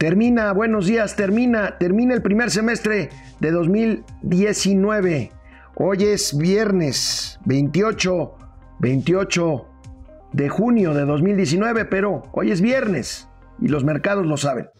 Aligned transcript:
Termina, 0.00 0.50
buenos 0.54 0.86
días, 0.86 1.14
termina, 1.14 1.76
termina 1.76 2.14
el 2.14 2.22
primer 2.22 2.50
semestre 2.50 3.10
de 3.38 3.50
2019. 3.50 5.30
Hoy 5.74 6.04
es 6.04 6.38
viernes 6.38 7.38
28, 7.44 8.34
28 8.78 9.66
de 10.32 10.48
junio 10.48 10.94
de 10.94 11.04
2019, 11.04 11.84
pero 11.84 12.22
hoy 12.32 12.50
es 12.50 12.62
viernes 12.62 13.28
y 13.60 13.68
los 13.68 13.84
mercados 13.84 14.24
lo 14.24 14.38
saben. 14.38 14.70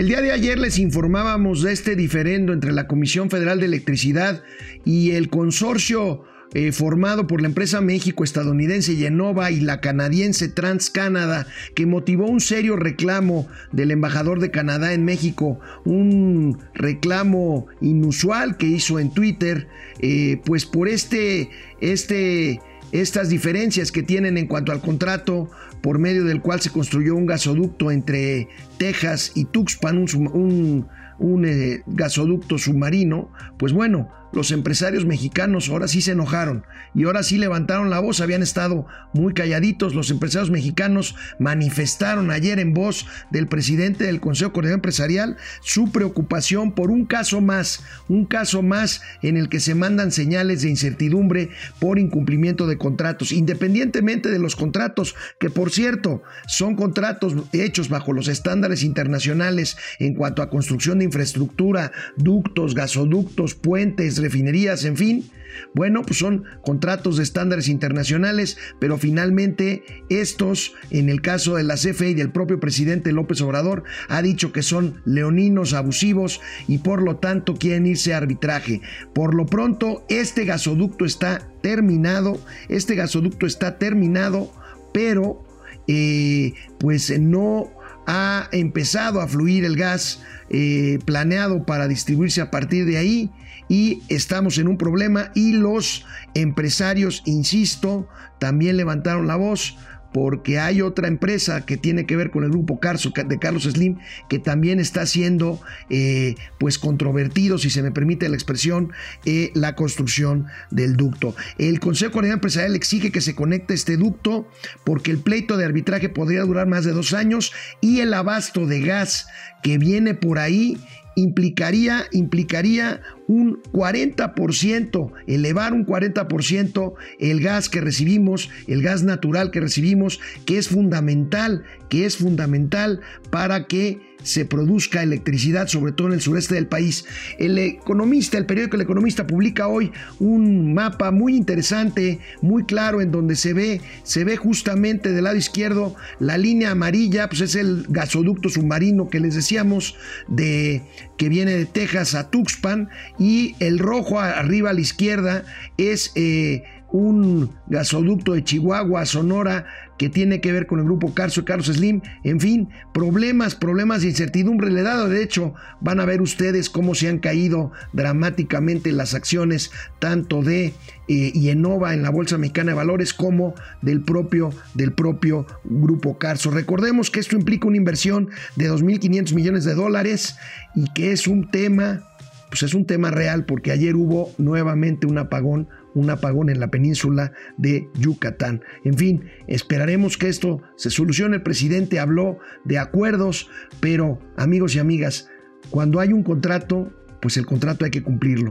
El 0.00 0.08
día 0.08 0.22
de 0.22 0.32
ayer 0.32 0.58
les 0.58 0.78
informábamos 0.78 1.60
de 1.60 1.72
este 1.72 1.94
diferendo 1.94 2.54
entre 2.54 2.72
la 2.72 2.86
Comisión 2.86 3.28
Federal 3.28 3.60
de 3.60 3.66
Electricidad 3.66 4.42
y 4.82 5.10
el 5.10 5.28
consorcio 5.28 6.24
eh, 6.54 6.72
formado 6.72 7.26
por 7.26 7.42
la 7.42 7.48
empresa 7.48 7.82
México-estadounidense 7.82 8.96
Yenova 8.96 9.50
y 9.50 9.60
la 9.60 9.82
canadiense 9.82 10.48
TransCanada, 10.48 11.46
que 11.74 11.84
motivó 11.84 12.28
un 12.28 12.40
serio 12.40 12.76
reclamo 12.76 13.46
del 13.72 13.90
embajador 13.90 14.40
de 14.40 14.50
Canadá 14.50 14.94
en 14.94 15.04
México, 15.04 15.60
un 15.84 16.56
reclamo 16.72 17.66
inusual 17.82 18.56
que 18.56 18.68
hizo 18.68 19.00
en 19.00 19.12
Twitter, 19.12 19.68
eh, 20.00 20.40
pues 20.46 20.64
por 20.64 20.88
este, 20.88 21.50
este, 21.82 22.62
estas 22.90 23.28
diferencias 23.28 23.92
que 23.92 24.02
tienen 24.02 24.38
en 24.38 24.46
cuanto 24.46 24.72
al 24.72 24.80
contrato 24.80 25.50
por 25.80 25.98
medio 25.98 26.24
del 26.24 26.40
cual 26.40 26.60
se 26.60 26.70
construyó 26.70 27.14
un 27.14 27.26
gasoducto 27.26 27.90
entre 27.90 28.48
Texas 28.78 29.32
y 29.34 29.44
Tuxpan, 29.46 29.98
un, 29.98 31.44
eh, 31.44 31.82
gasoducto 31.86 32.58
submarino, 32.58 33.30
pues 33.58 33.72
bueno, 33.72 34.08
los 34.32 34.50
empresarios 34.50 35.06
mexicanos 35.06 35.68
ahora 35.68 35.88
sí 35.88 36.00
se 36.00 36.12
enojaron 36.12 36.64
y 36.94 37.04
ahora 37.04 37.22
sí 37.22 37.38
levantaron 37.38 37.90
la 37.90 38.00
voz, 38.00 38.20
habían 38.20 38.42
estado 38.42 38.86
muy 39.12 39.34
calladitos, 39.34 39.94
los 39.94 40.10
empresarios 40.10 40.50
mexicanos 40.50 41.14
manifestaron 41.38 42.30
ayer 42.30 42.58
en 42.58 42.74
voz 42.74 43.06
del 43.30 43.48
presidente 43.48 44.04
del 44.04 44.20
Consejo 44.20 44.52
Coordinador 44.52 44.78
Empresarial 44.78 45.36
su 45.62 45.90
preocupación 45.90 46.72
por 46.72 46.90
un 46.90 47.06
caso 47.06 47.40
más, 47.40 47.84
un 48.08 48.24
caso 48.24 48.62
más 48.62 49.02
en 49.22 49.36
el 49.36 49.48
que 49.48 49.60
se 49.60 49.74
mandan 49.74 50.12
señales 50.12 50.62
de 50.62 50.70
incertidumbre 50.70 51.50
por 51.78 51.98
incumplimiento 51.98 52.66
de 52.66 52.78
contratos, 52.78 53.32
independientemente 53.32 54.30
de 54.30 54.38
los 54.38 54.56
contratos, 54.56 55.14
que 55.38 55.50
por 55.50 55.70
cierto 55.70 56.22
son 56.46 56.76
contratos 56.76 57.34
hechos 57.52 57.88
bajo 57.88 58.12
los 58.12 58.28
estándares 58.28 58.82
internacionales 58.82 59.76
en 59.98 60.14
cuanto 60.14 60.42
a 60.42 60.50
construcción 60.50 60.98
de 60.98 61.06
infraestructura, 61.06 61.92
ductos, 62.16 62.74
gasoductos, 62.74 63.54
puentes, 63.54 64.19
refinerías, 64.20 64.84
en 64.84 64.96
fin. 64.96 65.30
Bueno, 65.74 66.02
pues 66.02 66.18
son 66.18 66.44
contratos 66.62 67.16
de 67.16 67.22
estándares 67.22 67.68
internacionales, 67.68 68.56
pero 68.78 68.98
finalmente 68.98 69.82
estos, 70.08 70.74
en 70.90 71.08
el 71.08 71.22
caso 71.22 71.56
de 71.56 71.64
la 71.64 71.74
CFE 71.74 72.10
y 72.10 72.14
del 72.14 72.32
propio 72.32 72.60
presidente 72.60 73.12
López 73.12 73.40
Obrador, 73.40 73.84
ha 74.08 74.22
dicho 74.22 74.52
que 74.52 74.62
son 74.62 75.02
leoninos 75.04 75.72
abusivos 75.74 76.40
y 76.68 76.78
por 76.78 77.02
lo 77.02 77.16
tanto 77.16 77.54
quieren 77.54 77.86
irse 77.86 78.14
a 78.14 78.18
arbitraje. 78.18 78.80
Por 79.14 79.34
lo 79.34 79.46
pronto, 79.46 80.04
este 80.08 80.44
gasoducto 80.44 81.04
está 81.04 81.48
terminado, 81.62 82.40
este 82.68 82.94
gasoducto 82.94 83.46
está 83.46 83.78
terminado, 83.78 84.52
pero 84.92 85.44
eh, 85.86 86.54
pues 86.78 87.18
no 87.18 87.70
ha 88.06 88.48
empezado 88.52 89.20
a 89.20 89.28
fluir 89.28 89.64
el 89.64 89.76
gas 89.76 90.22
eh, 90.48 90.98
planeado 91.04 91.64
para 91.64 91.86
distribuirse 91.86 92.40
a 92.40 92.50
partir 92.50 92.84
de 92.86 92.96
ahí 92.96 93.30
y 93.70 94.02
estamos 94.08 94.58
en 94.58 94.66
un 94.66 94.76
problema 94.76 95.30
y 95.34 95.52
los 95.52 96.04
empresarios, 96.34 97.22
insisto, 97.24 98.08
también 98.40 98.76
levantaron 98.76 99.28
la 99.28 99.36
voz 99.36 99.76
porque 100.12 100.58
hay 100.58 100.82
otra 100.82 101.06
empresa 101.06 101.64
que 101.64 101.76
tiene 101.76 102.04
que 102.04 102.16
ver 102.16 102.32
con 102.32 102.42
el 102.42 102.50
grupo 102.50 102.80
Carso 102.80 103.12
de 103.14 103.38
Carlos 103.38 103.62
Slim 103.62 103.98
que 104.28 104.40
también 104.40 104.80
está 104.80 105.06
siendo 105.06 105.60
eh, 105.88 106.34
pues 106.58 106.78
controvertido, 106.78 107.58
si 107.58 107.70
se 107.70 107.80
me 107.80 107.92
permite 107.92 108.28
la 108.28 108.34
expresión, 108.34 108.92
eh, 109.24 109.52
la 109.54 109.76
construcción 109.76 110.46
del 110.72 110.96
ducto. 110.96 111.36
El 111.58 111.78
Consejo 111.78 112.10
Coordinador 112.10 112.38
Empresarial 112.38 112.74
exige 112.74 113.12
que 113.12 113.20
se 113.20 113.36
conecte 113.36 113.72
este 113.72 113.96
ducto 113.96 114.48
porque 114.84 115.12
el 115.12 115.18
pleito 115.18 115.56
de 115.56 115.64
arbitraje 115.64 116.08
podría 116.08 116.42
durar 116.42 116.66
más 116.66 116.84
de 116.84 116.90
dos 116.90 117.12
años 117.12 117.52
y 117.80 118.00
el 118.00 118.12
abasto 118.14 118.66
de 118.66 118.80
gas 118.80 119.28
que 119.62 119.78
viene 119.78 120.14
por 120.14 120.40
ahí 120.40 120.76
implicaría, 121.14 122.06
implicaría 122.12 123.00
un 123.30 123.62
40%, 123.72 125.12
elevar 125.28 125.72
un 125.72 125.86
40% 125.86 126.94
el 127.20 127.40
gas 127.40 127.68
que 127.68 127.80
recibimos, 127.80 128.50
el 128.66 128.82
gas 128.82 129.04
natural 129.04 129.52
que 129.52 129.60
recibimos, 129.60 130.18
que 130.46 130.58
es 130.58 130.66
fundamental, 130.66 131.62
que 131.88 132.06
es 132.06 132.16
fundamental 132.16 133.00
para 133.30 133.68
que 133.68 134.00
se 134.22 134.44
produzca 134.44 135.02
electricidad, 135.02 135.66
sobre 135.66 135.92
todo 135.92 136.08
en 136.08 136.14
el 136.14 136.20
sureste 136.20 136.54
del 136.54 136.66
país. 136.66 137.04
El 137.38 137.58
economista, 137.58 138.38
el 138.38 138.46
periódico 138.46 138.76
El 138.76 138.82
Economista 138.82 139.26
publica 139.26 139.68
hoy 139.68 139.92
un 140.18 140.74
mapa 140.74 141.10
muy 141.10 141.36
interesante, 141.36 142.18
muy 142.42 142.64
claro, 142.64 143.00
en 143.00 143.10
donde 143.10 143.36
se 143.36 143.52
ve, 143.52 143.80
se 144.02 144.24
ve 144.24 144.36
justamente 144.36 145.12
del 145.12 145.24
lado 145.24 145.36
izquierdo 145.36 145.94
la 146.18 146.38
línea 146.38 146.72
amarilla, 146.72 147.28
pues 147.28 147.40
es 147.40 147.54
el 147.54 147.86
gasoducto 147.88 148.48
submarino 148.48 149.08
que 149.08 149.20
les 149.20 149.34
decíamos 149.34 149.96
de 150.28 150.82
que 151.16 151.28
viene 151.28 151.52
de 151.52 151.66
Texas 151.66 152.14
a 152.14 152.30
Tuxpan 152.30 152.88
y 153.20 153.54
el 153.60 153.78
rojo 153.78 154.18
arriba 154.18 154.70
a 154.70 154.72
la 154.72 154.80
izquierda 154.80 155.44
es 155.76 156.10
eh, 156.16 156.64
un 156.90 157.52
gasoducto 157.68 158.32
de 158.32 158.42
Chihuahua 158.42 159.04
Sonora 159.04 159.66
que 159.98 160.08
tiene 160.08 160.40
que 160.40 160.50
ver 160.50 160.66
con 160.66 160.78
el 160.78 160.86
grupo 160.86 161.12
Carso 161.12 161.42
y 161.42 161.44
Carlos 161.44 161.66
Slim. 161.66 162.00
En 162.24 162.40
fin, 162.40 162.70
problemas, 162.94 163.54
problemas 163.54 164.00
de 164.00 164.08
incertidumbre 164.08 164.70
le 164.70 164.82
dado. 164.82 165.10
De 165.10 165.22
hecho, 165.22 165.52
van 165.82 166.00
a 166.00 166.06
ver 166.06 166.22
ustedes 166.22 166.70
cómo 166.70 166.94
se 166.94 167.08
han 167.08 167.18
caído 167.18 167.70
dramáticamente 167.92 168.92
las 168.92 169.12
acciones 169.12 169.70
tanto 169.98 170.42
de 170.42 170.72
eh, 171.08 171.32
en 171.34 172.02
la 172.02 172.10
Bolsa 172.10 172.38
Mexicana 172.38 172.70
de 172.70 172.76
Valores 172.76 173.12
como 173.12 173.54
del 173.82 174.00
propio, 174.00 174.50
del 174.72 174.94
propio 174.94 175.46
grupo 175.64 176.16
Carso. 176.16 176.50
Recordemos 176.50 177.10
que 177.10 177.20
esto 177.20 177.36
implica 177.36 177.68
una 177.68 177.76
inversión 177.76 178.30
de 178.56 178.70
2.500 178.70 179.34
millones 179.34 179.64
de 179.64 179.74
dólares 179.74 180.36
y 180.74 180.90
que 180.94 181.12
es 181.12 181.26
un 181.26 181.50
tema 181.50 182.09
pues 182.50 182.64
es 182.64 182.74
un 182.74 182.84
tema 182.84 183.10
real 183.10 183.44
porque 183.44 183.70
ayer 183.70 183.94
hubo 183.94 184.32
nuevamente 184.36 185.06
un 185.06 185.18
apagón, 185.18 185.68
un 185.94 186.10
apagón 186.10 186.50
en 186.50 186.60
la 186.60 186.70
península 186.70 187.32
de 187.56 187.88
Yucatán. 187.94 188.62
En 188.84 188.94
fin, 188.94 189.24
esperaremos 189.46 190.18
que 190.18 190.28
esto 190.28 190.60
se 190.76 190.90
solucione. 190.90 191.36
El 191.36 191.42
presidente 191.42 192.00
habló 192.00 192.38
de 192.64 192.78
acuerdos, 192.78 193.48
pero 193.80 194.18
amigos 194.36 194.74
y 194.74 194.80
amigas, 194.80 195.30
cuando 195.70 196.00
hay 196.00 196.12
un 196.12 196.24
contrato, 196.24 196.92
pues 197.22 197.36
el 197.36 197.46
contrato 197.46 197.84
hay 197.84 197.92
que 197.92 198.02
cumplirlo. 198.02 198.50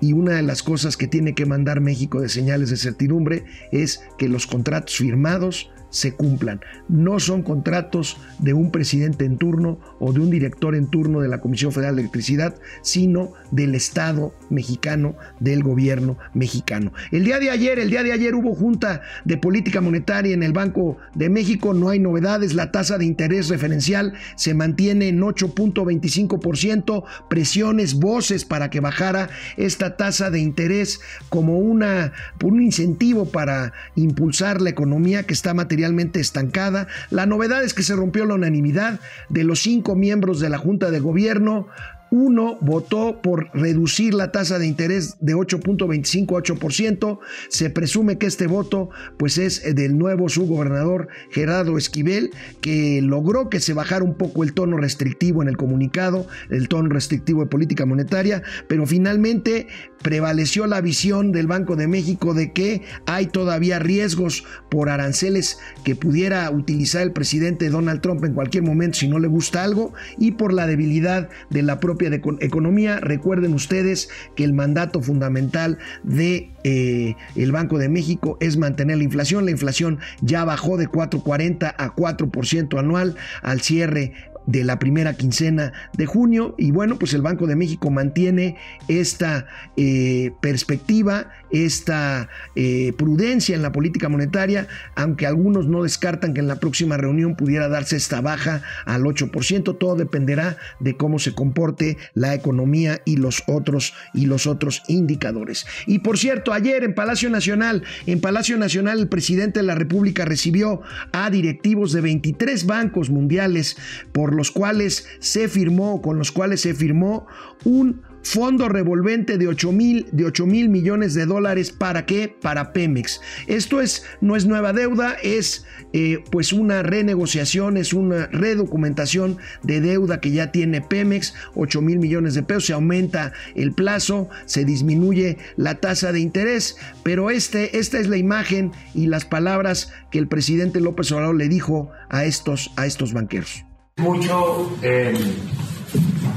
Y 0.00 0.12
una 0.12 0.32
de 0.32 0.42
las 0.42 0.62
cosas 0.62 0.96
que 0.96 1.08
tiene 1.08 1.34
que 1.34 1.44
mandar 1.44 1.80
México 1.80 2.20
de 2.20 2.28
señales 2.28 2.70
de 2.70 2.76
certidumbre 2.76 3.44
es 3.72 4.02
que 4.16 4.28
los 4.28 4.46
contratos 4.46 4.96
firmados 4.96 5.70
se 5.90 6.14
cumplan. 6.14 6.60
No 6.88 7.20
son 7.20 7.42
contratos 7.42 8.16
de 8.38 8.54
un 8.54 8.70
presidente 8.70 9.24
en 9.24 9.38
turno 9.38 9.78
o 9.98 10.12
de 10.12 10.20
un 10.20 10.30
director 10.30 10.74
en 10.74 10.86
turno 10.86 11.20
de 11.20 11.28
la 11.28 11.40
Comisión 11.40 11.72
Federal 11.72 11.96
de 11.96 12.02
Electricidad, 12.02 12.54
sino 12.82 13.32
del 13.50 13.74
Estado 13.74 14.32
mexicano, 14.50 15.16
del 15.40 15.62
gobierno 15.62 16.18
mexicano. 16.34 16.92
El 17.10 17.24
día 17.24 17.38
de 17.38 17.50
ayer, 17.50 17.78
el 17.78 17.90
día 17.90 18.02
de 18.02 18.12
ayer 18.12 18.34
hubo 18.34 18.54
junta 18.54 19.02
de 19.24 19.36
política 19.36 19.80
monetaria 19.80 20.34
en 20.34 20.42
el 20.42 20.52
Banco 20.52 20.98
de 21.14 21.28
México, 21.28 21.74
no 21.74 21.88
hay 21.88 21.98
novedades, 21.98 22.54
la 22.54 22.70
tasa 22.70 22.98
de 22.98 23.04
interés 23.04 23.48
referencial 23.48 24.14
se 24.36 24.54
mantiene 24.54 25.08
en 25.08 25.20
8.25%, 25.20 27.04
presiones, 27.28 27.94
voces 27.94 28.44
para 28.44 28.70
que 28.70 28.80
bajara 28.80 29.30
esta 29.56 29.96
tasa 29.96 30.30
de 30.30 30.40
interés 30.40 31.00
como 31.28 31.58
una, 31.58 32.12
un 32.42 32.62
incentivo 32.62 33.26
para 33.26 33.72
impulsar 33.96 34.60
la 34.60 34.70
economía 34.70 35.24
que 35.24 35.34
está 35.34 35.52
materializando 35.54 35.80
estancada. 36.14 36.88
La 37.10 37.26
novedad 37.26 37.62
es 37.64 37.74
que 37.74 37.82
se 37.82 37.94
rompió 37.94 38.24
la 38.26 38.34
unanimidad 38.34 39.00
de 39.28 39.44
los 39.44 39.60
cinco 39.60 39.96
miembros 39.96 40.40
de 40.40 40.50
la 40.50 40.58
Junta 40.58 40.90
de 40.90 41.00
Gobierno 41.00 41.68
uno 42.10 42.58
votó 42.60 43.20
por 43.22 43.50
reducir 43.54 44.14
la 44.14 44.32
tasa 44.32 44.58
de 44.58 44.66
interés 44.66 45.16
de 45.20 45.34
8.25 45.34 46.36
a 46.36 46.42
8%. 46.42 47.18
Se 47.48 47.70
presume 47.70 48.18
que 48.18 48.26
este 48.26 48.46
voto 48.46 48.90
pues 49.16 49.38
es 49.38 49.62
del 49.74 49.96
nuevo 49.98 50.28
subgobernador 50.28 51.08
Gerardo 51.30 51.78
Esquivel, 51.78 52.30
que 52.60 53.00
logró 53.02 53.48
que 53.48 53.60
se 53.60 53.74
bajara 53.74 54.04
un 54.04 54.14
poco 54.14 54.42
el 54.42 54.52
tono 54.52 54.76
restrictivo 54.76 55.42
en 55.42 55.48
el 55.48 55.56
comunicado, 55.56 56.26
el 56.50 56.68
tono 56.68 56.88
restrictivo 56.88 57.42
de 57.42 57.50
política 57.50 57.86
monetaria, 57.86 58.42
pero 58.68 58.86
finalmente 58.86 59.68
prevaleció 60.02 60.66
la 60.66 60.80
visión 60.80 61.32
del 61.32 61.46
Banco 61.46 61.76
de 61.76 61.86
México 61.86 62.34
de 62.34 62.52
que 62.52 62.82
hay 63.06 63.26
todavía 63.26 63.78
riesgos 63.78 64.44
por 64.70 64.88
aranceles 64.88 65.58
que 65.84 65.94
pudiera 65.94 66.50
utilizar 66.50 67.02
el 67.02 67.12
presidente 67.12 67.68
Donald 67.68 68.00
Trump 68.00 68.24
en 68.24 68.34
cualquier 68.34 68.64
momento 68.64 68.98
si 68.98 69.08
no 69.08 69.18
le 69.18 69.28
gusta 69.28 69.62
algo 69.62 69.92
y 70.18 70.32
por 70.32 70.52
la 70.52 70.66
debilidad 70.66 71.28
de 71.50 71.62
la 71.62 71.80
propia 71.80 71.99
de 72.08 72.22
economía. 72.40 72.98
Recuerden 73.00 73.52
ustedes 73.52 74.08
que 74.36 74.44
el 74.44 74.54
mandato 74.54 75.02
fundamental 75.02 75.78
de 76.02 76.50
eh, 76.64 77.16
el 77.36 77.52
Banco 77.52 77.78
de 77.78 77.88
México 77.88 78.38
es 78.40 78.56
mantener 78.56 78.98
la 78.98 79.04
inflación. 79.04 79.44
La 79.44 79.50
inflación 79.50 79.98
ya 80.22 80.44
bajó 80.44 80.76
de 80.76 80.88
4.40 80.88 81.74
a 81.76 81.94
4% 81.94 82.78
anual 82.78 83.16
al 83.42 83.60
cierre 83.60 84.29
de 84.46 84.64
la 84.64 84.78
primera 84.78 85.14
quincena 85.14 85.72
de 85.96 86.06
junio. 86.06 86.54
Y 86.58 86.70
bueno 86.70 86.98
pues 86.98 87.14
el 87.14 87.22
Banco 87.22 87.46
de 87.46 87.56
México 87.56 87.90
mantiene 87.90 88.56
esta 88.88 89.46
eh, 89.76 90.32
perspectiva 90.40 91.30
esta 91.50 92.28
eh, 92.54 92.92
prudencia 92.96 93.56
en 93.56 93.62
la 93.62 93.72
política 93.72 94.08
monetaria 94.08 94.68
aunque 94.94 95.26
algunos 95.26 95.66
no 95.66 95.82
descartan 95.82 96.34
que 96.34 96.40
en 96.40 96.48
la 96.48 96.56
próxima 96.56 96.96
reunión 96.96 97.36
pudiera 97.36 97.68
darse 97.68 97.96
esta 97.96 98.20
baja 98.20 98.62
al 98.86 99.02
8% 99.02 99.78
todo 99.78 99.96
dependerá 99.96 100.56
de 100.78 100.96
cómo 100.96 101.18
se 101.18 101.34
comporte 101.34 101.98
la 102.14 102.34
economía 102.34 103.00
y 103.04 103.16
los 103.16 103.42
otros 103.46 103.94
y 104.14 104.26
los 104.26 104.46
otros 104.46 104.82
indicadores. 104.88 105.66
Y 105.86 106.00
por 106.00 106.18
cierto 106.18 106.52
ayer 106.52 106.84
en 106.84 106.94
Palacio 106.94 107.30
Nacional 107.30 107.82
en 108.06 108.20
Palacio 108.20 108.56
Nacional 108.56 109.00
el 109.00 109.08
presidente 109.08 109.60
de 109.60 109.66
la 109.66 109.74
República 109.74 110.24
recibió 110.24 110.82
a 111.12 111.30
directivos 111.30 111.92
de 111.92 112.00
23 112.00 112.66
bancos 112.66 113.10
mundiales 113.10 113.76
por 114.12 114.29
los 114.34 114.50
cuales 114.50 115.06
se 115.18 115.48
firmó, 115.48 116.02
con 116.02 116.18
los 116.18 116.32
cuales 116.32 116.60
se 116.60 116.74
firmó 116.74 117.26
un 117.64 118.02
fondo 118.22 118.68
revolvente 118.68 119.38
de 119.38 119.48
8 119.48 119.72
mil 119.72 120.06
de 120.12 120.24
8 120.24 120.46
mil 120.46 120.68
millones 120.68 121.14
de 121.14 121.26
dólares. 121.26 121.70
Para 121.72 122.06
qué 122.06 122.28
para 122.28 122.72
Pemex. 122.72 123.20
Esto 123.46 123.80
es 123.80 124.04
no 124.20 124.36
es 124.36 124.46
nueva 124.46 124.72
deuda 124.72 125.16
es 125.22 125.64
eh, 125.92 126.22
pues 126.30 126.52
una 126.52 126.82
renegociación 126.82 127.76
es 127.76 127.92
una 127.92 128.26
redocumentación 128.26 129.38
de 129.62 129.80
deuda 129.80 130.20
que 130.20 130.30
ya 130.30 130.52
tiene 130.52 130.80
Pemex 130.80 131.34
8 131.54 131.82
mil 131.82 131.98
millones 131.98 132.34
de 132.34 132.42
pesos. 132.42 132.66
Se 132.66 132.72
aumenta 132.72 133.32
el 133.54 133.72
plazo 133.72 134.28
se 134.46 134.64
disminuye 134.64 135.38
la 135.56 135.76
tasa 135.76 136.12
de 136.12 136.20
interés 136.20 136.76
pero 137.02 137.30
este 137.30 137.78
esta 137.78 137.98
es 137.98 138.08
la 138.08 138.16
imagen 138.16 138.72
y 138.94 139.06
las 139.06 139.24
palabras 139.24 139.92
que 140.10 140.18
el 140.18 140.28
presidente 140.28 140.80
López 140.80 141.10
Obrador 141.12 141.36
le 141.36 141.48
dijo 141.48 141.90
a 142.08 142.24
estos 142.24 142.70
a 142.76 142.86
estos 142.86 143.12
banqueros 143.12 143.64
mucho 144.00 144.76
eh, 144.82 145.14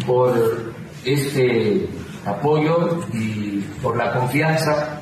por 0.06 0.74
este 1.06 1.88
apoyo 2.26 3.02
y 3.14 3.60
por 3.82 3.98
la 3.98 4.14
confianza 4.14 5.02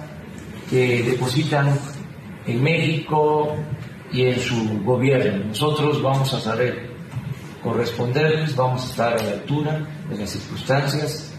que 0.69 1.03
depositan 1.03 1.77
en 2.45 2.63
México 2.63 3.55
y 4.11 4.25
en 4.25 4.39
su 4.39 4.81
gobierno. 4.83 5.45
Nosotros 5.45 6.01
vamos 6.01 6.33
a 6.33 6.39
saber 6.39 6.91
corresponderles, 7.63 8.55
vamos 8.55 8.83
a 8.83 8.89
estar 8.89 9.13
a 9.13 9.23
la 9.23 9.31
altura 9.31 9.87
de 10.09 10.17
las 10.17 10.29
circunstancias. 10.29 11.31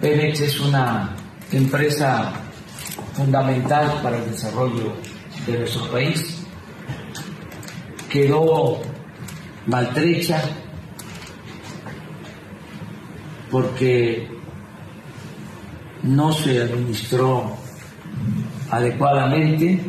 Pemex 0.00 0.40
es 0.40 0.60
una 0.60 1.16
empresa 1.50 2.32
fundamental 3.14 4.00
para 4.02 4.18
el 4.18 4.30
desarrollo 4.30 4.92
de 5.46 5.58
nuestro 5.58 5.90
país. 5.90 6.44
Quedó 8.10 8.80
maltrecha, 9.66 10.42
porque 13.50 14.28
no 16.02 16.32
se 16.32 16.62
administró 16.62 17.56
adecuadamente, 18.70 19.80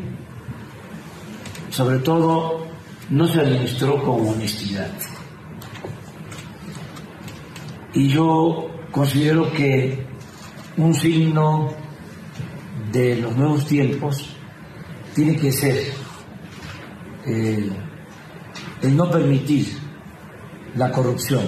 sobre 1.70 2.00
todo 2.00 2.68
no 3.10 3.28
se 3.28 3.42
administró 3.42 4.02
con 4.04 4.28
honestidad. 4.28 4.92
Y 7.94 8.08
yo 8.10 8.70
considero 8.92 9.52
que 9.52 10.06
un 10.78 10.94
signo 10.94 11.74
de 12.92 13.18
los 13.18 13.36
nuevos 13.36 13.66
tiempos 13.66 14.30
tiene 15.14 15.36
que 15.38 15.52
ser 15.52 15.94
eh, 17.26 17.70
el 18.86 18.96
no 18.96 19.10
permitir 19.10 19.68
la 20.76 20.92
corrupción 20.92 21.44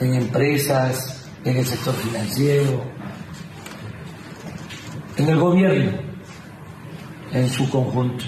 en 0.00 0.14
empresas, 0.14 1.30
en 1.44 1.58
el 1.58 1.66
sector 1.66 1.94
financiero, 1.94 2.84
en 5.16 5.28
el 5.28 5.36
gobierno, 5.38 5.98
en 7.32 7.48
su 7.50 7.68
conjunto, 7.68 8.24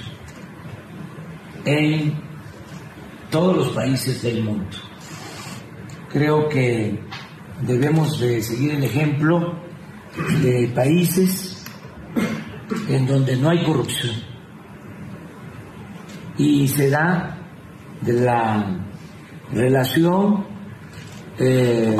en 1.64 2.14
todos 3.30 3.56
los 3.56 3.68
países 3.68 4.22
del 4.22 4.44
mundo. 4.44 4.76
Creo 6.10 6.48
que 6.48 7.00
debemos 7.62 8.20
de 8.20 8.42
seguir 8.42 8.72
el 8.72 8.84
ejemplo 8.84 9.54
de 10.42 10.68
países 10.74 11.64
en 12.88 13.06
donde 13.06 13.36
no 13.36 13.48
hay 13.48 13.64
corrupción 13.64 14.14
y 16.36 16.68
se 16.68 16.90
da 16.90 17.37
la 18.06 18.78
relación 19.52 20.46
eh, 21.38 21.96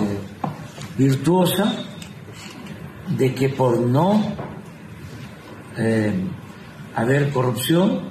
virtuosa 0.96 1.72
de 3.16 3.34
que 3.34 3.48
por 3.48 3.78
no 3.78 4.22
eh, 5.76 6.12
haber 6.94 7.30
corrupción 7.30 8.10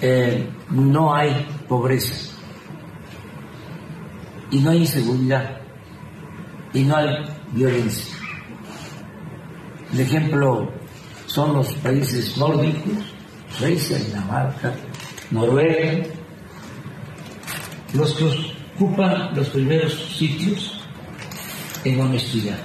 eh, 0.00 0.48
no 0.70 1.14
hay 1.14 1.46
pobreza 1.68 2.34
y 4.50 4.60
no 4.60 4.70
hay 4.70 4.78
inseguridad 4.78 5.60
y 6.72 6.82
no 6.84 6.96
hay 6.96 7.08
violencia. 7.52 8.16
El 9.92 10.00
ejemplo 10.00 10.72
son 11.26 11.54
los 11.54 11.72
países 11.74 12.36
nórdicos, 12.38 13.14
Suecia, 13.50 13.98
Dinamarca, 13.98 14.72
Noruega, 15.30 16.04
los 17.94 18.12
que 18.14 18.24
ocupan 18.76 19.34
los 19.34 19.48
primeros 19.48 19.92
sitios 20.16 20.80
en 21.84 22.00
honestidad. 22.00 22.58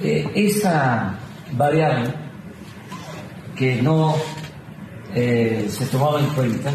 Eh, 0.00 0.28
esa 0.34 1.18
variable 1.52 2.12
que 3.56 3.80
no 3.82 4.16
eh, 5.14 5.66
se 5.70 5.86
tomaba 5.86 6.18
en 6.20 6.26
cuenta 6.28 6.72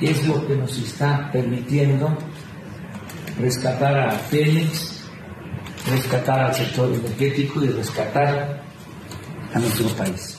es 0.00 0.26
lo 0.26 0.46
que 0.46 0.56
nos 0.56 0.76
está 0.76 1.30
permitiendo 1.32 2.16
rescatar 3.38 3.98
a 3.98 4.10
Félix, 4.10 5.04
rescatar 5.90 6.40
al 6.40 6.54
sector 6.54 6.92
energético 6.92 7.64
y 7.64 7.68
rescatar 7.68 8.62
a 9.54 9.58
nuestro 9.58 9.88
país 9.90 10.35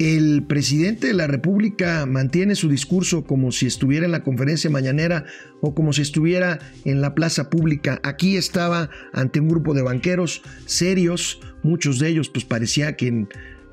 el 0.00 0.44
presidente 0.44 1.08
de 1.08 1.12
la 1.12 1.26
República 1.26 2.06
mantiene 2.06 2.54
su 2.54 2.70
discurso 2.70 3.22
como 3.22 3.52
si 3.52 3.66
estuviera 3.66 4.06
en 4.06 4.12
la 4.12 4.22
conferencia 4.22 4.70
mañanera 4.70 5.26
o 5.60 5.74
como 5.74 5.92
si 5.92 6.00
estuviera 6.00 6.58
en 6.86 7.02
la 7.02 7.14
plaza 7.14 7.50
pública. 7.50 8.00
Aquí 8.02 8.38
estaba 8.38 8.88
ante 9.12 9.40
un 9.40 9.48
grupo 9.48 9.74
de 9.74 9.82
banqueros 9.82 10.40
serios, 10.64 11.38
muchos 11.62 11.98
de 11.98 12.08
ellos 12.08 12.30
pues 12.30 12.46
parecía 12.46 12.96
que, 12.96 13.26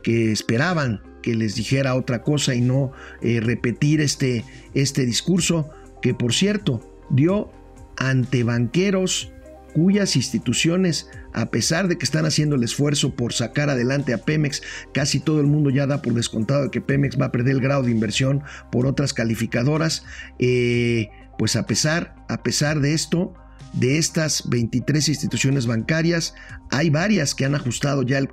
que 0.04 0.34
esperaban 0.34 1.02
que 1.22 1.34
les 1.34 1.56
dijera 1.56 1.96
otra 1.96 2.24
cosa 2.24 2.54
y 2.54 2.60
no 2.60 2.92
eh, 3.22 3.40
repetir 3.40 4.02
este, 4.02 4.44
este 4.74 5.06
discurso 5.06 5.70
que 6.02 6.14
por 6.14 6.34
cierto 6.34 7.06
dio 7.10 7.50
ante 7.96 8.44
banqueros 8.44 9.32
cuyas 9.74 10.16
instituciones, 10.16 11.10
a 11.34 11.48
pesar 11.52 11.88
de 11.88 11.98
que 11.98 12.06
están 12.06 12.26
haciendo 12.26 12.56
el 12.56 12.64
esfuerzo 12.64 13.16
por 13.16 13.34
sacar 13.34 13.70
adelante 13.70 14.14
a 14.14 14.20
Pemex, 14.20 14.62
casi 14.94 15.20
todo 15.20 15.40
el 15.40 15.48
mundo 15.48 15.70
ya 15.70 15.88
da 15.88 16.02
por 16.02 16.14
descontado 16.14 16.64
de 16.64 16.72
que 16.72 16.82
Pemex 16.82 17.20
va 17.20 17.28
a 17.28 17.32
perder 17.32 17.56
el 17.56 17.62
grado 17.62 17.84
de 17.84 17.92
inversión 17.92 18.44
por 18.72 18.88
otras 18.88 19.14
calificadoras, 19.14 20.06
eh, 20.40 21.10
pues 21.38 21.56
a 21.56 21.66
pesar, 21.66 22.16
a 22.30 22.42
pesar 22.44 22.80
de 22.80 22.94
esto, 22.94 23.34
de 23.74 23.98
estas 23.98 24.50
23 24.50 25.08
instituciones 25.10 25.68
bancarias, 25.68 26.34
hay 26.72 26.90
varias 26.90 27.36
que 27.36 27.46
han 27.46 27.56
ajustado 27.56 28.04
ya 28.04 28.18
el 28.18 28.30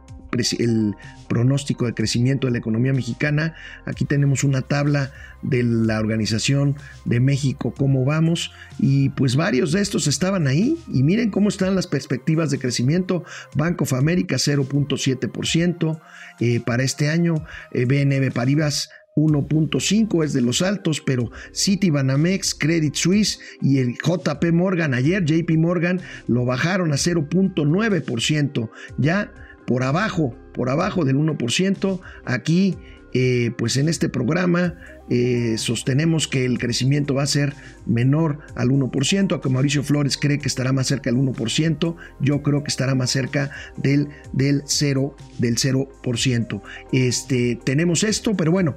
el 0.58 0.94
pronóstico 1.28 1.86
de 1.86 1.94
crecimiento 1.94 2.46
de 2.46 2.52
la 2.52 2.58
economía 2.58 2.92
mexicana. 2.92 3.54
Aquí 3.84 4.04
tenemos 4.04 4.44
una 4.44 4.62
tabla 4.62 5.12
de 5.42 5.62
la 5.62 5.98
Organización 6.00 6.76
de 7.04 7.20
México, 7.20 7.74
cómo 7.76 8.04
vamos, 8.04 8.52
y 8.78 9.10
pues 9.10 9.36
varios 9.36 9.72
de 9.72 9.80
estos 9.80 10.06
estaban 10.06 10.46
ahí, 10.46 10.76
y 10.88 11.02
miren 11.02 11.30
cómo 11.30 11.48
están 11.48 11.74
las 11.74 11.86
perspectivas 11.86 12.50
de 12.50 12.58
crecimiento. 12.58 13.24
Bank 13.54 13.82
of 13.82 13.92
America 13.92 14.36
0.7% 14.36 16.00
eh, 16.40 16.60
para 16.60 16.82
este 16.82 17.08
año, 17.08 17.44
eh, 17.72 17.84
BNB 17.84 18.32
Paribas 18.32 18.90
1.5 19.16 20.24
es 20.24 20.32
de 20.32 20.40
los 20.40 20.60
altos, 20.62 21.00
pero 21.00 21.30
Citibanamex, 21.54 22.54
Credit 22.54 22.94
Suisse 22.94 23.38
y 23.60 23.78
el 23.78 23.94
JP 23.94 24.52
Morgan 24.52 24.94
ayer, 24.94 25.24
JP 25.24 25.50
Morgan, 25.56 26.00
lo 26.26 26.44
bajaron 26.44 26.92
a 26.92 26.96
0.9%. 26.96 28.70
Ya 28.98 29.32
por 29.66 29.82
abajo, 29.82 30.34
por 30.52 30.70
abajo 30.70 31.04
del 31.04 31.16
1%. 31.16 32.00
Aquí, 32.24 32.76
eh, 33.12 33.52
pues 33.56 33.76
en 33.76 33.88
este 33.88 34.08
programa, 34.08 34.74
eh, 35.10 35.56
sostenemos 35.58 36.26
que 36.28 36.44
el 36.44 36.58
crecimiento 36.58 37.14
va 37.14 37.24
a 37.24 37.26
ser 37.26 37.54
menor 37.86 38.38
al 38.54 38.70
1%, 38.70 39.32
aunque 39.32 39.48
Mauricio 39.48 39.82
Flores 39.82 40.16
cree 40.16 40.38
que 40.38 40.48
estará 40.48 40.72
más 40.72 40.86
cerca 40.86 41.10
del 41.10 41.18
1%, 41.20 41.96
yo 42.20 42.42
creo 42.42 42.62
que 42.62 42.68
estará 42.68 42.94
más 42.94 43.10
cerca 43.10 43.50
del, 43.76 44.08
del 44.32 44.62
0%. 44.64 45.14
Del 45.38 45.56
0%. 45.56 46.62
Este, 46.92 47.58
tenemos 47.64 48.02
esto, 48.02 48.36
pero 48.36 48.50
bueno, 48.50 48.76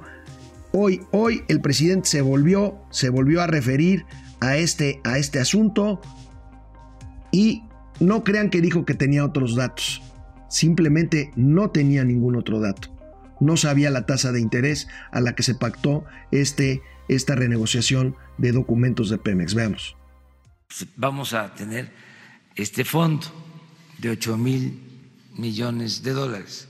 hoy, 0.72 1.00
hoy 1.10 1.42
el 1.48 1.60
presidente 1.60 2.08
se 2.08 2.20
volvió, 2.20 2.78
se 2.90 3.08
volvió 3.08 3.40
a 3.42 3.46
referir 3.46 4.04
a 4.40 4.56
este, 4.56 5.00
a 5.04 5.18
este 5.18 5.40
asunto 5.40 6.00
y 7.30 7.62
no 8.00 8.24
crean 8.24 8.50
que 8.50 8.60
dijo 8.60 8.84
que 8.84 8.94
tenía 8.94 9.24
otros 9.24 9.56
datos, 9.56 10.02
simplemente 10.48 11.32
no 11.36 11.70
tenía 11.70 12.04
ningún 12.04 12.36
otro 12.36 12.60
dato 12.60 12.98
no 13.40 13.56
sabía 13.56 13.90
la 13.90 14.06
tasa 14.06 14.32
de 14.32 14.40
interés 14.40 14.88
a 15.12 15.20
la 15.20 15.34
que 15.34 15.42
se 15.42 15.54
pactó 15.54 16.04
este, 16.30 16.82
esta 17.08 17.34
renegociación 17.34 18.16
de 18.36 18.52
documentos 18.52 19.10
de 19.10 19.18
Pemex. 19.18 19.54
Veamos. 19.54 19.96
Vamos 20.96 21.32
a 21.32 21.54
tener 21.54 21.92
este 22.54 22.84
fondo 22.84 23.26
de 23.98 24.10
8 24.10 24.36
mil 24.36 24.80
millones 25.36 26.02
de 26.02 26.12
dólares 26.12 26.68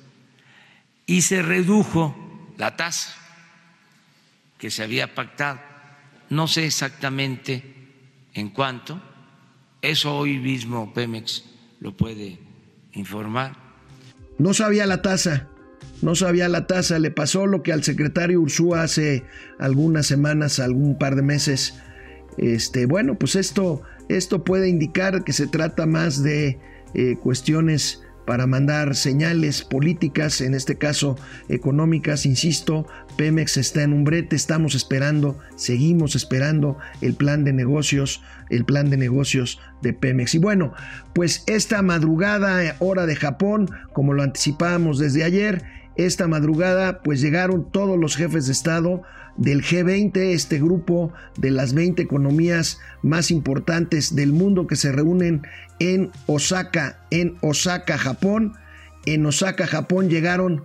y 1.06 1.22
se 1.22 1.42
redujo 1.42 2.14
la 2.56 2.76
tasa 2.76 3.14
que 4.58 4.70
se 4.70 4.82
había 4.82 5.14
pactado. 5.14 5.60
No 6.30 6.46
sé 6.46 6.66
exactamente 6.66 7.62
en 8.34 8.50
cuánto, 8.50 9.00
eso 9.80 10.16
hoy 10.16 10.38
mismo 10.38 10.92
Pemex 10.92 11.44
lo 11.80 11.96
puede 11.96 12.38
informar. 12.92 13.67
No 14.38 14.54
sabía 14.54 14.86
la 14.86 15.02
tasa, 15.02 15.48
no 16.00 16.14
sabía 16.14 16.48
la 16.48 16.66
tasa, 16.66 16.98
le 16.98 17.10
pasó 17.10 17.46
lo 17.46 17.62
que 17.62 17.72
al 17.72 17.82
secretario 17.82 18.40
Ursúa 18.40 18.82
hace 18.82 19.24
algunas 19.58 20.06
semanas, 20.06 20.60
algún 20.60 20.96
par 20.96 21.16
de 21.16 21.22
meses. 21.22 21.74
Este, 22.36 22.86
bueno, 22.86 23.18
pues 23.18 23.34
esto, 23.34 23.82
esto 24.08 24.44
puede 24.44 24.68
indicar 24.68 25.24
que 25.24 25.32
se 25.32 25.48
trata 25.48 25.86
más 25.86 26.22
de 26.22 26.60
eh, 26.94 27.16
cuestiones 27.20 28.02
para 28.28 28.46
mandar 28.46 28.94
señales 28.94 29.64
políticas, 29.64 30.42
en 30.42 30.52
este 30.52 30.76
caso 30.76 31.16
económicas, 31.48 32.26
insisto, 32.26 32.86
Pemex 33.16 33.56
está 33.56 33.82
en 33.82 33.94
un 33.94 34.04
brete, 34.04 34.36
estamos 34.36 34.74
esperando, 34.74 35.38
seguimos 35.56 36.14
esperando 36.14 36.76
el 37.00 37.14
plan 37.14 37.42
de 37.42 37.54
negocios, 37.54 38.22
el 38.50 38.66
plan 38.66 38.90
de 38.90 38.98
negocios 38.98 39.58
de 39.80 39.94
Pemex. 39.94 40.34
Y 40.34 40.38
bueno, 40.40 40.74
pues 41.14 41.42
esta 41.46 41.80
madrugada, 41.80 42.76
hora 42.80 43.06
de 43.06 43.16
Japón, 43.16 43.70
como 43.94 44.12
lo 44.12 44.22
anticipábamos 44.22 44.98
desde 44.98 45.24
ayer, 45.24 45.64
esta 45.96 46.28
madrugada 46.28 47.00
pues 47.02 47.22
llegaron 47.22 47.72
todos 47.72 47.98
los 47.98 48.14
jefes 48.14 48.44
de 48.44 48.52
Estado 48.52 49.04
del 49.38 49.62
G20, 49.62 50.16
este 50.16 50.58
grupo 50.58 51.12
de 51.38 51.50
las 51.50 51.72
20 51.72 52.02
economías 52.02 52.80
más 53.02 53.30
importantes 53.30 54.14
del 54.14 54.32
mundo 54.32 54.66
que 54.66 54.76
se 54.76 54.92
reúnen 54.92 55.42
en 55.78 56.10
Osaka, 56.26 57.06
en 57.10 57.38
Osaka, 57.40 57.96
Japón. 57.96 58.54
En 59.06 59.24
Osaka, 59.24 59.66
Japón 59.66 60.10
llegaron, 60.10 60.64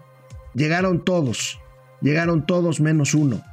llegaron 0.53 1.05
todos, 1.05 1.59
llegaron 2.01 2.45
todos 2.45 2.81
menos 2.81 3.13
uno. 3.13 3.43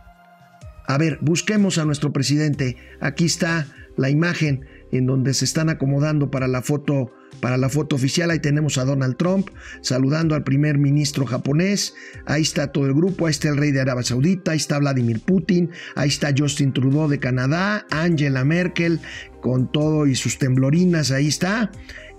A 0.87 0.99
ver, 0.99 1.19
busquemos 1.21 1.79
a 1.79 1.85
nuestro 1.85 2.13
presidente. 2.13 2.77
Aquí 3.01 3.27
está 3.27 3.67
la 3.97 4.11
imagen 4.11 4.67
en 4.91 5.07
donde 5.07 5.35
se 5.35 5.45
están 5.45 5.69
acomodando 5.69 6.31
para 6.31 6.49
la 6.49 6.63
foto 6.63 7.13
para 7.41 7.57
la 7.57 7.69
foto 7.69 7.97
oficial. 7.97 8.31
Ahí 8.31 8.41
tenemos 8.41 8.79
a 8.79 8.85
Donald 8.85 9.17
Trump 9.17 9.49
saludando 9.81 10.35
al 10.35 10.45
primer 10.45 10.79
ministro 10.79 11.27
japonés. 11.27 11.95
Ahí 12.27 12.43
está 12.43 12.73
todo 12.73 12.87
el 12.87 12.95
grupo. 12.95 13.27
Ahí 13.27 13.31
está 13.31 13.49
el 13.49 13.57
rey 13.57 13.73
de 13.73 13.81
Arabia 13.81 14.03
Saudita. 14.03 14.53
Ahí 14.53 14.59
está 14.59 14.79
Vladimir 14.79 15.21
Putin. 15.21 15.71
Ahí 15.95 16.09
está 16.09 16.35
Justin 16.37 16.73
Trudeau 16.73 17.09
de 17.09 17.19
Canadá. 17.19 17.87
Angela 17.91 18.45
Merkel 18.45 19.01
con 19.41 19.71
todo 19.71 20.07
y 20.07 20.15
sus 20.15 20.39
temblorinas. 20.39 21.11
Ahí 21.11 21.29
está. 21.29 21.71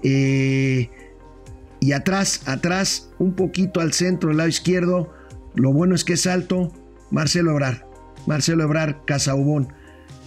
Eh, 0.03 0.89
y 1.79 1.93
atrás, 1.93 2.43
atrás, 2.45 3.11
un 3.17 3.33
poquito 3.33 3.79
al 3.79 3.93
centro, 3.93 4.29
del 4.29 4.37
lado 4.37 4.49
izquierdo. 4.49 5.13
Lo 5.55 5.73
bueno 5.73 5.95
es 5.95 6.03
que 6.03 6.13
es 6.13 6.27
alto. 6.27 6.71
Marcelo 7.09 7.51
Ebrard. 7.51 7.83
Marcelo 8.27 8.63
Ebrard 8.63 9.03
Casaubón. 9.05 9.73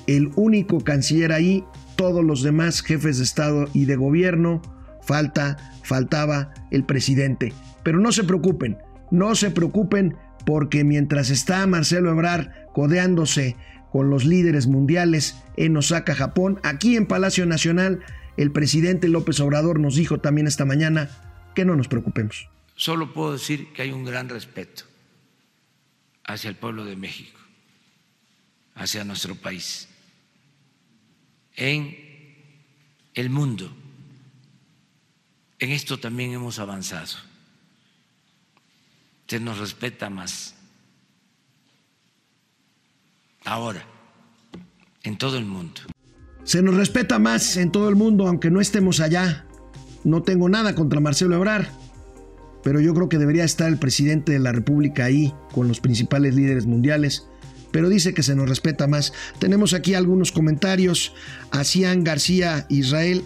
El 0.07 0.33
único 0.37 0.81
canciller 0.81 1.33
ahí 1.33 1.65
todos 1.97 2.25
los 2.25 2.43
demás 2.43 2.83
jefes 2.83 3.19
de 3.19 3.25
Estado 3.25 3.69
y 3.73 3.85
de 3.85 3.97
gobierno, 3.97 4.63
falta, 5.03 5.57
faltaba 5.83 6.53
el 6.71 6.85
presidente. 6.85 7.53
Pero 7.83 7.99
no 7.99 8.13
se 8.13 8.25
preocupen, 8.25 8.79
no 9.11 9.35
se 9.35 9.51
preocupen 9.51 10.17
porque 10.47 10.85
mientras 10.85 11.31
está 11.31 11.67
Marcelo 11.67 12.11
Ebrard 12.11 12.49
codeándose 12.73 13.57
con 13.93 14.11
los 14.11 14.25
líderes 14.25 14.67
mundiales 14.67 15.37
en 15.57 15.77
Osaka, 15.77 16.15
Japón, 16.15 16.59
aquí 16.63 16.97
en 16.97 17.07
Palacio 17.07 17.47
Nacional, 17.47 18.01
el 18.37 18.51
presidente 18.51 19.09
López 19.09 19.39
Obrador 19.41 19.79
nos 19.79 19.95
dijo 19.95 20.19
también 20.19 20.47
esta 20.47 20.65
mañana 20.65 21.11
que 21.55 21.65
no 21.65 21.77
nos 21.77 21.89
preocupemos. 21.89 22.49
Solo 22.75 23.13
puedo 23.13 23.33
decir 23.33 23.73
que 23.73 23.83
hay 23.83 23.93
un 23.93 24.05
gran 24.05 24.29
respeto 24.29 24.83
hacia 26.25 26.51
el 26.51 26.57
pueblo 26.57 26.85
de 26.85 26.97
México, 26.97 27.39
hacia 28.75 29.05
nuestro 29.05 29.37
país 29.37 29.89
en 31.57 31.97
el 33.15 33.31
mundo. 33.31 33.71
En 35.59 35.71
esto 35.71 35.99
también 35.99 36.33
hemos 36.33 36.59
avanzado. 36.59 37.17
Se 39.27 39.41
nos 39.41 39.59
respeta 39.59 40.11
más. 40.11 40.55
Ahora, 43.45 43.85
en 45.03 45.17
todo 45.17 45.39
el 45.39 45.45
mundo. 45.45 45.81
Se 46.45 46.63
nos 46.63 46.75
respeta 46.75 47.19
más 47.19 47.57
en 47.57 47.71
todo 47.71 47.89
el 47.89 47.97
mundo, 47.97 48.27
aunque 48.27 48.51
no 48.51 48.61
estemos 48.61 49.01
allá. 49.01 49.47
No 50.03 50.23
tengo 50.23 50.49
nada 50.49 50.75
contra 50.75 51.01
Marcelo 51.01 51.37
Ebrard, 51.37 51.67
pero 52.63 52.81
yo 52.81 52.93
creo 52.93 53.09
que 53.09 53.19
debería 53.19 53.45
estar 53.45 53.69
el 53.69 53.79
presidente 53.79 54.33
de 54.33 54.39
la 54.39 54.53
República 54.53 55.07
ahí 55.07 55.33
con 55.53 55.69
los 55.69 55.81
principales 55.81 56.35
líderes 56.35 56.67
mundiales 56.67 57.27
pero 57.75 57.89
dice 57.89 58.15
que 58.15 58.23
se 58.23 58.37
nos 58.37 58.49
respeta 58.49 58.87
más. 58.87 59.13
Tenemos 59.41 59.75
aquí 59.75 59.95
algunos 59.95 60.31
comentarios. 60.31 61.13
Cian 61.65 62.05
García 62.05 62.67
Israel. 62.69 63.25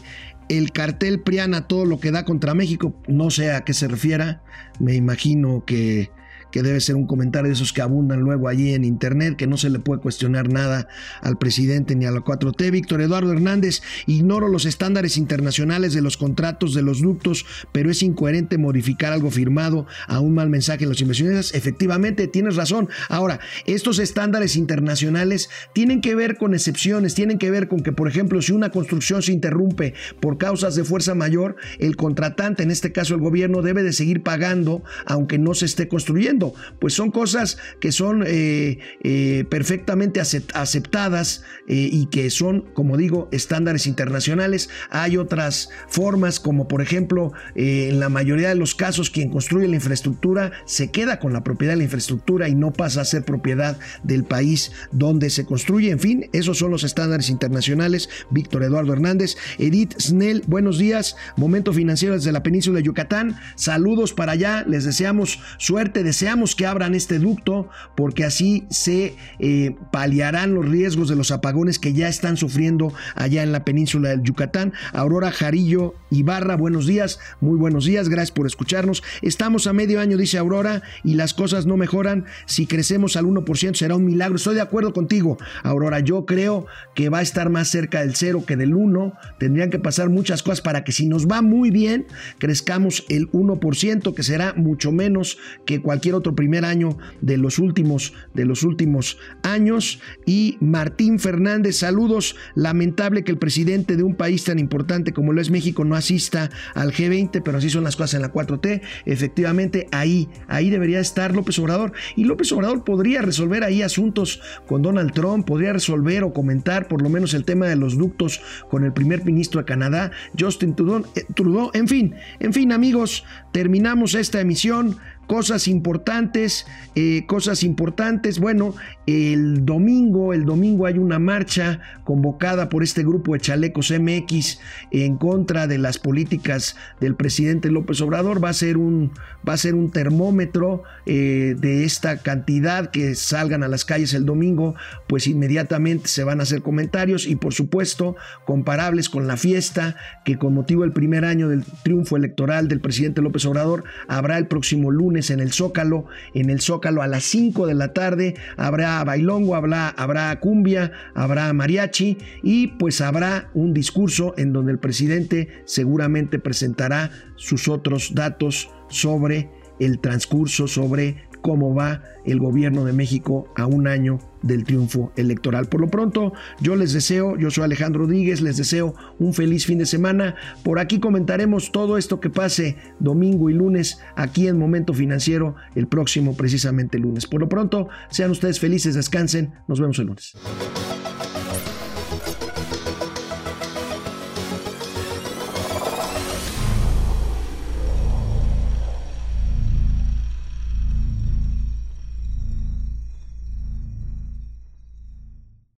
El 0.48 0.72
cartel 0.72 1.20
Priana, 1.20 1.68
todo 1.68 1.84
lo 1.84 2.00
que 2.00 2.10
da 2.12 2.24
contra 2.24 2.54
México, 2.54 2.98
no 3.06 3.28
sé 3.28 3.52
a 3.52 3.60
qué 3.60 3.74
se 3.74 3.88
refiera. 3.88 4.42
Me 4.80 4.94
imagino 4.94 5.64
que 5.66 6.10
que 6.50 6.62
debe 6.62 6.80
ser 6.80 6.96
un 6.96 7.06
comentario 7.06 7.48
de 7.48 7.54
esos 7.54 7.72
que 7.72 7.82
abundan 7.82 8.20
luego 8.20 8.48
allí 8.48 8.74
en 8.74 8.84
internet, 8.84 9.36
que 9.36 9.46
no 9.46 9.56
se 9.56 9.70
le 9.70 9.78
puede 9.78 10.00
cuestionar 10.00 10.52
nada 10.52 10.88
al 11.20 11.38
presidente 11.38 11.94
ni 11.94 12.06
a 12.06 12.10
la 12.10 12.20
4T. 12.20 12.70
Víctor 12.70 13.00
Eduardo 13.00 13.32
Hernández, 13.32 13.82
ignoro 14.06 14.48
los 14.48 14.64
estándares 14.64 15.16
internacionales 15.16 15.92
de 15.94 16.02
los 16.02 16.16
contratos 16.16 16.74
de 16.74 16.82
los 16.82 17.00
ductos, 17.00 17.46
pero 17.72 17.90
es 17.90 18.02
incoherente 18.02 18.58
modificar 18.58 19.12
algo 19.12 19.30
firmado 19.30 19.86
a 20.06 20.20
un 20.20 20.34
mal 20.34 20.48
mensaje 20.48 20.84
en 20.84 20.90
los 20.90 21.00
inversionistas. 21.00 21.54
Efectivamente, 21.54 22.28
tienes 22.28 22.56
razón. 22.56 22.88
Ahora, 23.08 23.40
estos 23.66 23.98
estándares 23.98 24.56
internacionales 24.56 25.50
tienen 25.72 26.00
que 26.00 26.14
ver 26.14 26.36
con 26.36 26.54
excepciones, 26.54 27.14
tienen 27.14 27.38
que 27.38 27.50
ver 27.50 27.68
con 27.68 27.80
que, 27.80 27.92
por 27.92 28.08
ejemplo, 28.08 28.42
si 28.42 28.52
una 28.52 28.70
construcción 28.70 29.22
se 29.22 29.32
interrumpe 29.32 29.94
por 30.20 30.38
causas 30.38 30.74
de 30.74 30.84
fuerza 30.84 31.14
mayor, 31.14 31.56
el 31.78 31.96
contratante, 31.96 32.62
en 32.62 32.70
este 32.70 32.92
caso 32.92 33.14
el 33.14 33.20
gobierno, 33.20 33.62
debe 33.62 33.82
de 33.82 33.92
seguir 33.92 34.22
pagando 34.22 34.82
aunque 35.06 35.38
no 35.38 35.54
se 35.54 35.66
esté 35.66 35.88
construyendo. 35.88 36.37
Pues 36.78 36.94
son 36.94 37.10
cosas 37.10 37.58
que 37.80 37.92
son 37.92 38.24
eh, 38.26 38.78
eh, 39.02 39.44
perfectamente 39.50 40.20
aceptadas 40.20 41.42
eh, 41.66 41.88
y 41.90 42.06
que 42.06 42.30
son, 42.30 42.62
como 42.74 42.96
digo, 42.96 43.28
estándares 43.32 43.86
internacionales. 43.86 44.68
Hay 44.90 45.16
otras 45.16 45.70
formas, 45.88 46.40
como 46.40 46.68
por 46.68 46.82
ejemplo, 46.82 47.32
en 47.54 48.00
la 48.00 48.08
mayoría 48.08 48.48
de 48.48 48.54
los 48.54 48.74
casos, 48.74 49.10
quien 49.10 49.30
construye 49.30 49.68
la 49.68 49.76
infraestructura 49.76 50.52
se 50.64 50.90
queda 50.90 51.18
con 51.18 51.32
la 51.32 51.42
propiedad 51.42 51.72
de 51.72 51.78
la 51.78 51.84
infraestructura 51.84 52.48
y 52.48 52.54
no 52.54 52.72
pasa 52.72 53.00
a 53.00 53.04
ser 53.04 53.24
propiedad 53.24 53.78
del 54.02 54.24
país 54.24 54.72
donde 54.92 55.30
se 55.30 55.44
construye. 55.44 55.90
En 55.90 55.98
fin, 55.98 56.28
esos 56.32 56.58
son 56.58 56.70
los 56.70 56.84
estándares 56.84 57.30
internacionales. 57.30 58.08
Víctor 58.30 58.62
Eduardo 58.62 58.92
Hernández, 58.92 59.36
Edith 59.58 59.94
Snell, 60.00 60.42
buenos 60.46 60.78
días. 60.78 61.16
Momento 61.36 61.72
financiero 61.72 62.14
desde 62.14 62.32
la 62.32 62.42
península 62.42 62.78
de 62.78 62.84
Yucatán. 62.84 63.36
Saludos 63.56 64.12
para 64.12 64.32
allá. 64.32 64.64
Les 64.66 64.84
deseamos 64.84 65.40
suerte, 65.58 66.02
Deseamos 66.28 66.54
que 66.54 66.66
abran 66.66 66.94
este 66.94 67.18
ducto 67.18 67.70
porque 67.96 68.22
así 68.22 68.66
se 68.68 69.16
eh, 69.38 69.74
paliarán 69.90 70.52
los 70.52 70.68
riesgos 70.68 71.08
de 71.08 71.16
los 71.16 71.30
apagones 71.30 71.78
que 71.78 71.94
ya 71.94 72.06
están 72.06 72.36
sufriendo 72.36 72.92
allá 73.14 73.42
en 73.42 73.50
la 73.50 73.64
península 73.64 74.10
del 74.10 74.24
Yucatán. 74.24 74.74
Aurora 74.92 75.30
Jarillo 75.30 75.94
Ibarra, 76.10 76.56
buenos 76.56 76.86
días, 76.86 77.18
muy 77.40 77.56
buenos 77.56 77.86
días, 77.86 78.10
gracias 78.10 78.32
por 78.32 78.46
escucharnos. 78.46 79.02
Estamos 79.22 79.66
a 79.66 79.72
medio 79.72 80.00
año, 80.00 80.18
dice 80.18 80.36
Aurora, 80.36 80.82
y 81.02 81.14
las 81.14 81.32
cosas 81.32 81.64
no 81.64 81.78
mejoran. 81.78 82.26
Si 82.44 82.66
crecemos 82.66 83.16
al 83.16 83.24
1% 83.24 83.74
será 83.74 83.96
un 83.96 84.04
milagro. 84.04 84.36
Estoy 84.36 84.54
de 84.54 84.60
acuerdo 84.60 84.92
contigo, 84.92 85.38
Aurora. 85.62 86.00
Yo 86.00 86.26
creo 86.26 86.66
que 86.94 87.08
va 87.08 87.20
a 87.20 87.22
estar 87.22 87.48
más 87.48 87.68
cerca 87.68 88.00
del 88.00 88.14
0 88.14 88.44
que 88.46 88.58
del 88.58 88.74
1. 88.74 89.14
Tendrían 89.38 89.70
que 89.70 89.78
pasar 89.78 90.10
muchas 90.10 90.42
cosas 90.42 90.60
para 90.60 90.84
que 90.84 90.92
si 90.92 91.06
nos 91.08 91.26
va 91.26 91.40
muy 91.40 91.70
bien, 91.70 92.06
crezcamos 92.36 93.06
el 93.08 93.30
1%, 93.32 94.12
que 94.12 94.22
será 94.22 94.52
mucho 94.52 94.92
menos 94.92 95.38
que 95.64 95.80
cualquier 95.80 96.17
otro 96.18 96.34
primer 96.34 96.64
año 96.64 96.98
de 97.20 97.36
los 97.36 97.58
últimos, 97.58 98.14
de 98.34 98.44
los 98.44 98.62
últimos 98.62 99.18
años. 99.42 100.00
Y 100.26 100.56
Martín 100.60 101.18
Fernández, 101.18 101.76
saludos. 101.76 102.36
Lamentable 102.54 103.24
que 103.24 103.32
el 103.32 103.38
presidente 103.38 103.96
de 103.96 104.02
un 104.02 104.14
país 104.14 104.44
tan 104.44 104.58
importante 104.58 105.12
como 105.12 105.32
lo 105.32 105.40
es 105.40 105.50
México 105.50 105.84
no 105.84 105.94
asista 105.94 106.50
al 106.74 106.92
G20, 106.92 107.42
pero 107.42 107.58
así 107.58 107.70
son 107.70 107.84
las 107.84 107.96
cosas 107.96 108.14
en 108.14 108.22
la 108.22 108.32
4T. 108.32 108.82
Efectivamente, 109.06 109.86
ahí, 109.92 110.28
ahí 110.48 110.70
debería 110.70 111.00
estar 111.00 111.34
López 111.34 111.58
Obrador. 111.58 111.92
Y 112.16 112.24
López 112.24 112.52
Obrador 112.52 112.84
podría 112.84 113.22
resolver 113.22 113.64
ahí 113.64 113.82
asuntos 113.82 114.40
con 114.66 114.82
Donald 114.82 115.12
Trump, 115.12 115.46
podría 115.46 115.72
resolver 115.72 116.24
o 116.24 116.32
comentar 116.32 116.88
por 116.88 117.02
lo 117.02 117.08
menos 117.08 117.34
el 117.34 117.44
tema 117.44 117.66
de 117.66 117.76
los 117.76 117.96
ductos 117.96 118.40
con 118.70 118.84
el 118.84 118.92
primer 118.92 119.24
ministro 119.24 119.60
de 119.60 119.66
Canadá, 119.66 120.10
Justin 120.38 120.74
Trudeau. 120.74 121.04
Eh. 121.14 121.78
En 121.78 121.88
fin, 121.88 122.14
en 122.40 122.52
fin, 122.52 122.72
amigos, 122.72 123.24
terminamos 123.52 124.14
esta 124.14 124.40
emisión 124.40 124.98
cosas 125.28 125.68
importantes, 125.68 126.66
eh, 126.96 127.24
cosas 127.26 127.62
importantes. 127.62 128.40
Bueno, 128.40 128.74
el 129.06 129.64
domingo, 129.64 130.32
el 130.32 130.44
domingo 130.44 130.86
hay 130.86 130.98
una 130.98 131.20
marcha 131.20 131.80
convocada 132.02 132.68
por 132.68 132.82
este 132.82 133.04
grupo 133.04 133.34
de 133.34 133.40
chalecos 133.40 133.92
MX 133.92 134.58
en 134.90 135.16
contra 135.18 135.66
de 135.66 135.78
las 135.78 135.98
políticas 135.98 136.76
del 136.98 137.14
presidente 137.14 137.70
López 137.70 138.00
Obrador. 138.00 138.42
Va 138.42 138.48
a 138.48 138.54
ser 138.54 138.78
un, 138.78 139.12
va 139.46 139.52
a 139.52 139.58
ser 139.58 139.74
un 139.74 139.90
termómetro 139.90 140.82
eh, 141.06 141.54
de 141.58 141.84
esta 141.84 142.18
cantidad 142.22 142.90
que 142.90 143.14
salgan 143.14 143.62
a 143.62 143.68
las 143.68 143.84
calles 143.84 144.14
el 144.14 144.24
domingo, 144.24 144.74
pues 145.06 145.26
inmediatamente 145.26 146.08
se 146.08 146.24
van 146.24 146.40
a 146.40 146.44
hacer 146.44 146.62
comentarios 146.62 147.26
y 147.26 147.36
por 147.36 147.52
supuesto 147.52 148.16
comparables 148.46 149.10
con 149.10 149.26
la 149.26 149.36
fiesta 149.36 149.96
que 150.24 150.38
con 150.38 150.54
motivo 150.54 150.82
del 150.82 150.92
primer 150.92 151.26
año 151.26 151.48
del 151.48 151.64
triunfo 151.82 152.16
electoral 152.16 152.68
del 152.68 152.80
presidente 152.80 153.20
López 153.20 153.44
Obrador 153.44 153.84
habrá 154.08 154.38
el 154.38 154.46
próximo 154.46 154.90
en 155.18 155.40
el 155.40 155.52
Zócalo. 155.52 156.06
En 156.34 156.50
el 156.50 156.60
Zócalo 156.60 157.02
a 157.02 157.06
las 157.06 157.24
5 157.24 157.66
de 157.66 157.74
la 157.74 157.92
tarde 157.92 158.34
habrá 158.56 159.02
bailongo, 159.04 159.54
habrá, 159.54 159.88
habrá 159.88 160.38
cumbia, 160.40 160.92
habrá 161.14 161.52
mariachi 161.52 162.18
y 162.42 162.68
pues 162.68 163.00
habrá 163.00 163.50
un 163.54 163.74
discurso 163.74 164.34
en 164.38 164.52
donde 164.52 164.72
el 164.72 164.78
presidente 164.78 165.48
seguramente 165.64 166.38
presentará 166.38 167.10
sus 167.36 167.68
otros 167.68 168.14
datos 168.14 168.70
sobre 168.88 169.50
el 169.78 170.00
transcurso, 170.00 170.66
sobre 170.66 171.27
cómo 171.48 171.74
va 171.74 172.02
el 172.26 172.40
gobierno 172.40 172.84
de 172.84 172.92
México 172.92 173.48
a 173.56 173.64
un 173.64 173.88
año 173.88 174.18
del 174.42 174.64
triunfo 174.64 175.12
electoral. 175.16 175.64
Por 175.64 175.80
lo 175.80 175.88
pronto, 175.88 176.34
yo 176.60 176.76
les 176.76 176.92
deseo, 176.92 177.38
yo 177.38 177.50
soy 177.50 177.64
Alejandro 177.64 178.02
Rodríguez, 178.02 178.42
les 178.42 178.58
deseo 178.58 178.94
un 179.18 179.32
feliz 179.32 179.64
fin 179.64 179.78
de 179.78 179.86
semana. 179.86 180.34
Por 180.62 180.78
aquí 180.78 181.00
comentaremos 181.00 181.72
todo 181.72 181.96
esto 181.96 182.20
que 182.20 182.28
pase 182.28 182.76
domingo 182.98 183.48
y 183.48 183.54
lunes 183.54 183.98
aquí 184.14 184.46
en 184.46 184.58
Momento 184.58 184.92
Financiero, 184.92 185.54
el 185.74 185.86
próximo 185.86 186.36
precisamente 186.36 186.98
lunes. 186.98 187.26
Por 187.26 187.40
lo 187.40 187.48
pronto, 187.48 187.88
sean 188.10 188.30
ustedes 188.30 188.60
felices, 188.60 188.94
descansen, 188.94 189.54
nos 189.68 189.80
vemos 189.80 189.98
el 190.00 190.08
lunes. 190.08 190.34